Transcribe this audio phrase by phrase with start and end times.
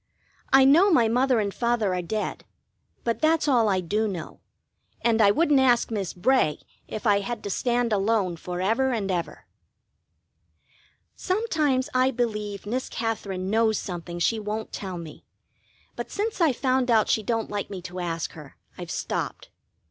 [0.51, 2.43] I know my mother and father are dead,
[3.03, 4.39] but that's all I do know;
[5.01, 9.11] and I wouldn't ask Miss Bray if I had to stand alone for ever and
[9.11, 9.45] ever.
[11.15, 15.23] Sometimes I believe Miss Katherine knows something she won't tell me,
[15.95, 19.51] but since I found out she don't like me to ask her I've stopped.